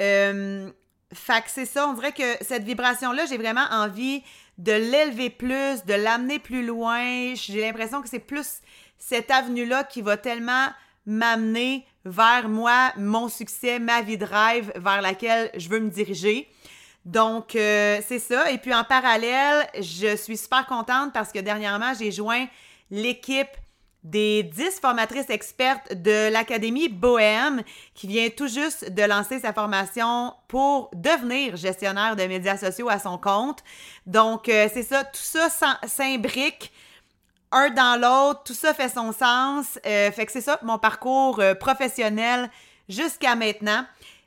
Euh, 0.00 0.70
fait 1.12 1.42
que 1.42 1.50
c'est 1.50 1.66
ça, 1.66 1.88
on 1.88 1.94
dirait 1.94 2.12
que 2.12 2.36
cette 2.42 2.64
vibration-là, 2.64 3.26
j'ai 3.26 3.38
vraiment 3.38 3.66
envie 3.70 4.22
de 4.58 4.72
l'élever 4.72 5.30
plus, 5.30 5.84
de 5.84 5.94
l'amener 5.94 6.38
plus 6.38 6.64
loin. 6.64 7.34
J'ai 7.34 7.60
l'impression 7.60 8.02
que 8.02 8.08
c'est 8.08 8.18
plus 8.18 8.60
cette 8.98 9.30
avenue-là 9.30 9.84
qui 9.84 10.02
va 10.02 10.16
tellement 10.16 10.68
m'amener 11.06 11.86
vers 12.04 12.48
moi, 12.48 12.92
mon 12.96 13.28
succès, 13.28 13.78
ma 13.78 14.02
vie 14.02 14.18
de 14.18 14.24
rêve 14.24 14.72
vers 14.76 15.00
laquelle 15.00 15.50
je 15.56 15.68
veux 15.68 15.80
me 15.80 15.90
diriger. 15.90 16.48
Donc, 17.04 17.56
euh, 17.56 18.00
c'est 18.06 18.18
ça. 18.18 18.50
Et 18.50 18.58
puis, 18.58 18.74
en 18.74 18.84
parallèle, 18.84 19.66
je 19.80 20.16
suis 20.16 20.36
super 20.36 20.66
contente 20.66 21.12
parce 21.12 21.32
que 21.32 21.38
dernièrement, 21.38 21.94
j'ai 21.98 22.12
joint 22.12 22.46
l'équipe 22.90 23.48
des 24.04 24.42
10 24.42 24.78
formatrices 24.80 25.28
expertes 25.28 25.92
de 25.94 26.30
l'Académie 26.30 26.88
Bohème 26.88 27.62
qui 27.94 28.06
vient 28.06 28.28
tout 28.28 28.46
juste 28.46 28.92
de 28.92 29.02
lancer 29.02 29.40
sa 29.40 29.52
formation 29.52 30.34
pour 30.46 30.90
devenir 30.94 31.56
gestionnaire 31.56 32.14
de 32.14 32.22
médias 32.24 32.56
sociaux 32.56 32.88
à 32.88 32.98
son 32.98 33.18
compte. 33.18 33.64
Donc, 34.06 34.48
euh, 34.48 34.68
c'est 34.72 34.82
ça, 34.82 35.04
tout 35.04 35.18
ça 35.20 35.48
s'imbrique 35.86 36.72
un 37.50 37.70
dans 37.70 37.98
l'autre, 37.98 38.42
tout 38.44 38.54
ça 38.54 38.74
fait 38.74 38.90
son 38.90 39.12
sens. 39.12 39.78
Euh, 39.86 40.10
fait 40.12 40.26
que 40.26 40.32
c'est 40.32 40.42
ça 40.42 40.58
mon 40.62 40.78
parcours 40.78 41.42
professionnel 41.58 42.50
jusqu'à 42.88 43.34
maintenant. 43.34 43.84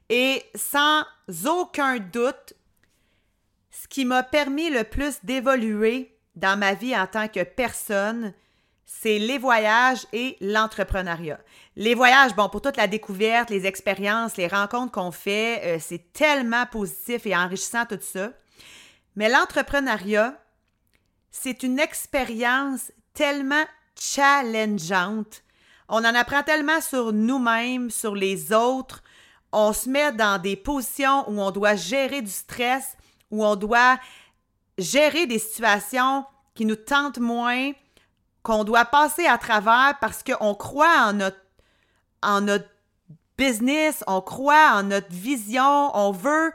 Et 0.10 0.44
sans 0.56 1.04
aucun 1.46 1.98
doute, 2.00 2.54
ce 3.72 3.88
qui 3.88 4.06
m'a 4.06 4.24
permis 4.24 4.70
le 4.70 4.84
plus 4.84 5.24
d'évoluer 5.24 6.18
dans 6.36 6.58
ma 6.58 6.74
vie 6.74 6.96
en 6.96 7.08
tant 7.08 7.28
que 7.28 7.44
personne, 7.44 8.34
c'est 8.86 9.20
les 9.20 9.38
voyages 9.38 10.06
et 10.12 10.38
l'entrepreneuriat. 10.42 11.40
Les 11.78 11.96
voyages, 11.96 12.36
bon, 12.36 12.50
pour 12.50 12.62
toute 12.62 12.78
la 12.78 12.88
découverte, 12.88 13.50
les 13.50 13.66
expériences, 13.66 14.36
les 14.36 14.48
rencontres 14.48 14.92
qu'on 14.92 15.12
fait, 15.12 15.62
euh, 15.64 15.78
c'est 15.80 16.12
tellement 16.12 16.66
positif 16.66 17.26
et 17.26 17.36
enrichissant 17.36 17.86
tout 17.86 18.00
ça. 18.02 18.32
Mais 19.16 19.30
l'entrepreneuriat, 19.30 20.38
c'est 21.32 21.64
une 21.64 21.80
expérience 21.80 22.92
tellement 23.14 23.64
challengeante. 23.98 25.44
On 25.88 26.00
en 26.00 26.16
apprend 26.16 26.44
tellement 26.44 26.82
sur 26.82 27.14
nous-mêmes, 27.14 27.90
sur 27.90 28.16
les 28.16 28.54
autres. 28.54 29.04
On 29.52 29.74
se 29.74 29.90
met 29.90 30.12
dans 30.12 30.42
des 30.42 30.56
positions 30.56 31.30
où 31.30 31.42
on 31.42 31.52
doit 31.52 31.76
gérer 31.76 32.22
du 32.22 32.32
stress, 32.32 32.96
où 33.32 33.46
on 33.46 33.56
doit 33.56 33.98
gérer 34.78 35.26
des 35.26 35.40
situations 35.40 36.26
qui 36.54 36.66
nous 36.66 36.76
tentent 36.76 37.20
moins, 37.20 37.72
qu'on 38.44 38.64
doit 38.64 38.86
passer 38.86 39.26
à 39.26 39.38
travers 39.38 39.96
parce 40.00 40.24
qu'on 40.24 40.54
croit 40.56 41.12
en 42.22 42.42
notre, 42.42 42.68
business, 43.38 44.04
on 44.06 44.22
croit 44.22 44.74
en 44.74 44.84
notre 44.84 45.12
vision, 45.12 45.96
on 45.96 46.12
veut 46.12 46.52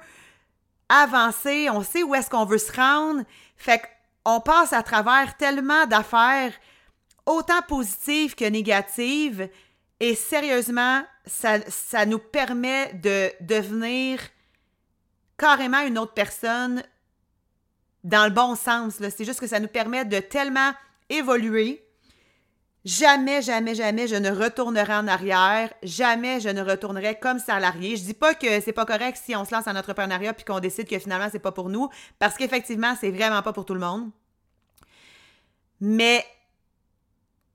avancer, 0.88 1.68
on 1.70 1.82
sait 1.82 2.04
où 2.04 2.14
est-ce 2.14 2.30
qu'on 2.30 2.44
veut 2.44 2.58
se 2.58 2.72
rendre. 2.72 3.22
Fait 3.56 3.82
qu'on 4.24 4.40
passe 4.40 4.72
à 4.72 4.82
travers 4.82 5.36
tellement 5.36 5.86
d'affaires, 5.86 6.52
autant 7.24 7.62
positives 7.66 8.36
que 8.36 8.44
négatives, 8.44 9.48
et 9.98 10.14
sérieusement, 10.14 11.02
ça, 11.24 11.58
ça 11.68 12.06
nous 12.06 12.18
permet 12.18 12.92
de 12.94 13.32
devenir 13.40 14.20
carrément 15.38 15.80
une 15.80 15.98
autre 15.98 16.14
personne 16.14 16.82
dans 18.04 18.24
le 18.24 18.30
bon 18.30 18.54
sens. 18.54 18.94
C'est 18.98 19.24
juste 19.24 19.40
que 19.40 19.46
ça 19.46 19.60
nous 19.60 19.68
permet 19.68 20.04
de 20.04 20.20
tellement 20.20 20.72
évoluer. 21.08 21.82
Jamais, 22.84 23.42
jamais, 23.42 23.74
jamais 23.74 24.06
je 24.06 24.14
ne 24.14 24.30
retournerai 24.30 24.94
en 24.94 25.08
arrière. 25.08 25.72
Jamais 25.82 26.38
je 26.38 26.48
ne 26.48 26.62
retournerai 26.62 27.18
comme 27.18 27.40
salarié. 27.40 27.96
Je 27.96 28.04
dis 28.04 28.14
pas 28.14 28.34
que 28.34 28.60
c'est 28.60 28.72
pas 28.72 28.86
correct 28.86 29.20
si 29.22 29.34
on 29.34 29.44
se 29.44 29.52
lance 29.52 29.66
en 29.66 29.74
entrepreneuriat 29.74 30.32
puis 30.34 30.44
qu'on 30.44 30.60
décide 30.60 30.88
que 30.88 30.98
finalement 31.00 31.28
c'est 31.30 31.40
pas 31.40 31.50
pour 31.50 31.68
nous, 31.68 31.88
parce 32.20 32.36
qu'effectivement 32.36 32.94
c'est 33.00 33.10
vraiment 33.10 33.42
pas 33.42 33.52
pour 33.52 33.64
tout 33.64 33.74
le 33.74 33.80
monde. 33.80 34.10
Mais 35.80 36.24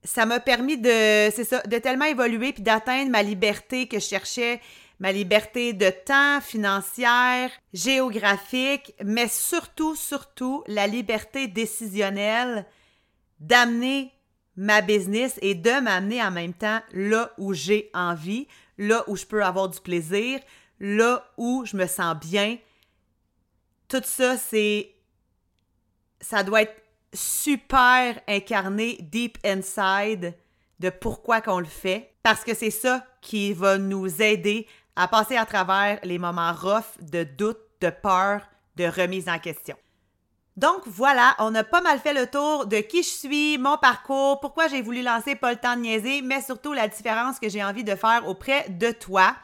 ça 0.04 0.26
m'a 0.26 0.38
permis 0.38 0.76
de, 0.76 1.68
de 1.68 1.78
tellement 1.78 2.04
évoluer 2.04 2.52
puis 2.52 2.62
d'atteindre 2.62 3.10
ma 3.10 3.22
liberté 3.22 3.88
que 3.88 3.98
je 3.98 4.04
cherchais 4.04 4.60
ma 5.02 5.10
liberté 5.10 5.72
de 5.72 5.90
temps, 5.90 6.40
financière, 6.40 7.50
géographique, 7.74 8.94
mais 9.04 9.26
surtout, 9.26 9.96
surtout 9.96 10.62
la 10.68 10.86
liberté 10.86 11.48
décisionnelle 11.48 12.64
d'amener 13.40 14.12
ma 14.54 14.80
business 14.80 15.40
et 15.42 15.56
de 15.56 15.80
m'amener 15.80 16.22
en 16.22 16.30
même 16.30 16.54
temps 16.54 16.78
là 16.92 17.32
où 17.36 17.52
j'ai 17.52 17.90
envie, 17.94 18.46
là 18.78 19.02
où 19.08 19.16
je 19.16 19.26
peux 19.26 19.44
avoir 19.44 19.68
du 19.68 19.80
plaisir, 19.80 20.38
là 20.78 21.28
où 21.36 21.64
je 21.64 21.76
me 21.76 21.88
sens 21.88 22.14
bien. 22.20 22.58
Tout 23.88 24.02
ça, 24.04 24.38
c'est. 24.38 24.94
Ça 26.20 26.44
doit 26.44 26.62
être 26.62 26.80
super 27.12 28.20
incarné 28.28 28.98
deep 29.00 29.36
inside 29.44 30.36
de 30.78 30.90
pourquoi 30.90 31.40
qu'on 31.40 31.58
le 31.58 31.64
fait, 31.64 32.12
parce 32.22 32.44
que 32.44 32.54
c'est 32.54 32.70
ça 32.70 33.04
qui 33.20 33.52
va 33.52 33.78
nous 33.78 34.22
aider 34.22 34.68
à 34.96 35.08
passer 35.08 35.36
à 35.36 35.46
travers 35.46 35.98
les 36.02 36.18
moments 36.18 36.52
rough 36.52 37.00
de 37.00 37.24
doute 37.24 37.58
de 37.80 37.90
peur, 37.90 38.42
de 38.76 38.84
remise 38.84 39.28
en 39.28 39.38
question. 39.38 39.76
Donc 40.56 40.82
voilà, 40.86 41.34
on 41.38 41.54
a 41.54 41.64
pas 41.64 41.80
mal 41.80 41.98
fait 41.98 42.12
le 42.12 42.26
tour 42.26 42.66
de 42.66 42.76
qui 42.76 43.02
je 43.02 43.08
suis, 43.08 43.58
mon 43.58 43.78
parcours, 43.78 44.38
pourquoi 44.40 44.68
j'ai 44.68 44.82
voulu 44.82 45.02
lancer 45.02 45.34
Pas 45.34 45.52
le 45.52 45.58
temps 45.58 45.76
de 45.76 45.80
niaiser, 45.80 46.20
mais 46.20 46.42
surtout 46.42 46.74
la 46.74 46.88
différence 46.88 47.38
que 47.38 47.48
j'ai 47.48 47.64
envie 47.64 47.84
de 47.84 47.94
faire 47.94 48.28
auprès 48.28 48.68
de 48.68 48.90
toi. 48.90 49.34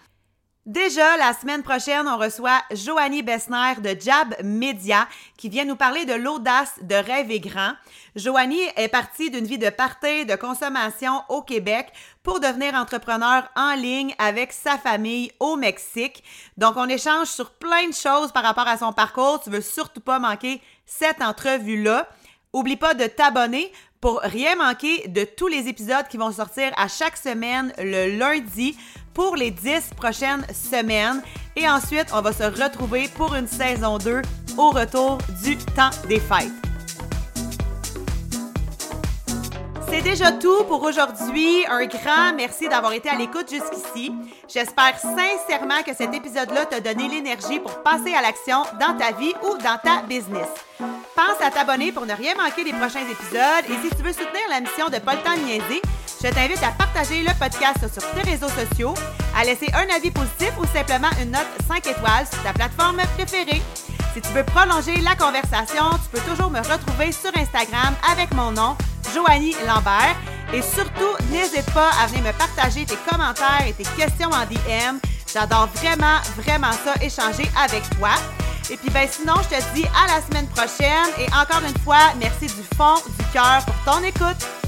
Déjà, 0.66 1.16
la 1.16 1.32
semaine 1.32 1.62
prochaine, 1.62 2.06
on 2.06 2.18
reçoit 2.18 2.60
Joanie 2.72 3.22
Bessner 3.22 3.74
de 3.78 3.98
Jab 3.98 4.34
Media 4.44 5.08
qui 5.38 5.48
vient 5.48 5.64
nous 5.64 5.76
parler 5.76 6.04
de 6.04 6.12
l'audace 6.12 6.74
de 6.82 6.94
rêver 6.94 7.40
grand. 7.40 7.72
Joanie 8.16 8.60
est 8.76 8.88
partie 8.88 9.30
d'une 9.30 9.46
vie 9.46 9.56
de 9.56 9.70
party, 9.70 10.26
de 10.26 10.36
consommation 10.36 11.22
au 11.30 11.40
Québec 11.40 11.90
pour 12.22 12.40
devenir 12.40 12.74
entrepreneur 12.74 13.48
en 13.56 13.76
ligne 13.76 14.14
avec 14.18 14.52
sa 14.52 14.76
famille 14.76 15.32
au 15.40 15.56
Mexique. 15.56 16.22
Donc, 16.58 16.76
on 16.76 16.88
échange 16.88 17.28
sur 17.28 17.52
plein 17.52 17.88
de 17.88 17.94
choses 17.94 18.32
par 18.32 18.42
rapport 18.42 18.68
à 18.68 18.76
son 18.76 18.92
parcours. 18.92 19.40
Tu 19.42 19.48
veux 19.48 19.62
surtout 19.62 20.02
pas 20.02 20.18
manquer 20.18 20.60
cette 20.84 21.22
entrevue-là. 21.22 22.06
Oublie 22.52 22.76
pas 22.76 22.92
de 22.92 23.06
t'abonner 23.06 23.72
pour 24.00 24.20
rien 24.20 24.54
manquer 24.56 25.08
de 25.08 25.24
tous 25.24 25.48
les 25.48 25.66
épisodes 25.68 26.06
qui 26.08 26.18
vont 26.18 26.30
sortir 26.30 26.72
à 26.76 26.88
chaque 26.88 27.16
semaine 27.16 27.72
le 27.78 28.16
lundi 28.16 28.76
pour 29.18 29.34
les 29.34 29.50
10 29.50 29.94
prochaines 29.96 30.46
semaines. 30.54 31.20
Et 31.56 31.68
ensuite, 31.68 32.06
on 32.14 32.20
va 32.20 32.32
se 32.32 32.44
retrouver 32.44 33.08
pour 33.16 33.34
une 33.34 33.48
saison 33.48 33.98
2 33.98 34.22
au 34.56 34.70
retour 34.70 35.18
du 35.42 35.56
temps 35.56 35.90
des 36.08 36.20
fêtes. 36.20 36.52
C'est 39.88 40.02
déjà 40.02 40.30
tout 40.30 40.62
pour 40.68 40.84
aujourd'hui. 40.84 41.66
Un 41.68 41.86
grand 41.86 42.32
merci 42.36 42.68
d'avoir 42.68 42.92
été 42.92 43.08
à 43.08 43.16
l'écoute 43.16 43.50
jusqu'ici. 43.50 44.12
J'espère 44.46 44.96
sincèrement 45.00 45.82
que 45.84 45.96
cet 45.96 46.14
épisode-là 46.14 46.66
t'a 46.66 46.78
donné 46.78 47.08
l'énergie 47.08 47.58
pour 47.58 47.82
passer 47.82 48.14
à 48.14 48.22
l'action 48.22 48.62
dans 48.78 48.96
ta 48.96 49.10
vie 49.18 49.34
ou 49.42 49.56
dans 49.58 49.80
ta 49.82 50.02
business. 50.02 50.46
Pense 50.78 51.44
à 51.44 51.50
t'abonner 51.50 51.90
pour 51.90 52.06
ne 52.06 52.14
rien 52.14 52.36
manquer 52.36 52.62
des 52.62 52.72
prochains 52.72 53.00
épisodes 53.00 53.64
et 53.68 53.82
si 53.82 53.96
tu 53.96 54.02
veux 54.04 54.12
soutenir 54.12 54.46
la 54.48 54.60
mission 54.60 54.86
de 54.86 54.98
Pas 55.00 55.16
le 55.16 55.22
temps 55.22 55.36
je 56.22 56.28
t'invite 56.28 56.62
à 56.62 56.70
partager 56.72 57.22
le 57.22 57.32
podcast 57.38 57.78
sur 57.92 58.02
tes 58.12 58.22
réseaux 58.28 58.48
sociaux, 58.48 58.94
à 59.36 59.44
laisser 59.44 59.68
un 59.72 59.94
avis 59.94 60.10
positif 60.10 60.52
ou 60.60 60.66
simplement 60.66 61.08
une 61.22 61.30
note 61.30 61.46
5 61.68 61.86
étoiles 61.86 62.26
sur 62.30 62.42
ta 62.42 62.52
plateforme 62.52 63.00
préférée. 63.16 63.62
Si 64.14 64.20
tu 64.20 64.28
veux 64.30 64.44
prolonger 64.44 64.96
la 65.00 65.14
conversation, 65.14 65.84
tu 66.02 66.10
peux 66.10 66.30
toujours 66.30 66.50
me 66.50 66.58
retrouver 66.58 67.12
sur 67.12 67.30
Instagram 67.36 67.94
avec 68.10 68.34
mon 68.34 68.50
nom, 68.50 68.76
Joanie 69.14 69.54
Lambert. 69.66 70.16
Et 70.52 70.62
surtout, 70.62 71.14
n'hésite 71.30 71.70
pas 71.72 71.90
à 72.02 72.06
venir 72.06 72.24
me 72.24 72.32
partager 72.32 72.84
tes 72.84 72.96
commentaires 73.08 73.64
et 73.68 73.72
tes 73.72 73.84
questions 73.84 74.30
en 74.30 74.44
DM. 74.46 74.98
J'adore 75.32 75.68
vraiment, 75.74 76.18
vraiment 76.36 76.72
ça, 76.72 76.94
échanger 77.02 77.48
avec 77.62 77.82
toi. 77.98 78.10
Et 78.70 78.76
puis 78.76 78.90
ben 78.90 79.08
sinon, 79.10 79.34
je 79.44 79.56
te 79.56 79.74
dis 79.74 79.86
à 79.86 80.06
la 80.14 80.22
semaine 80.26 80.46
prochaine 80.48 81.08
et 81.18 81.26
encore 81.32 81.62
une 81.66 81.78
fois, 81.82 82.12
merci 82.18 82.46
du 82.46 82.76
fond 82.76 82.96
du 83.18 83.24
cœur 83.32 83.64
pour 83.64 83.92
ton 83.92 84.02
écoute. 84.02 84.67